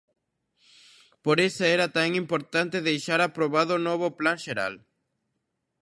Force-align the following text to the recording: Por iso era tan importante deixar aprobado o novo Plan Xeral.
Por 1.23 1.37
iso 1.49 1.63
era 1.75 1.87
tan 1.97 2.09
importante 2.23 2.85
deixar 2.89 3.19
aprobado 3.23 3.71
o 3.75 3.83
novo 3.89 4.07
Plan 4.19 4.37
Xeral. 4.45 4.73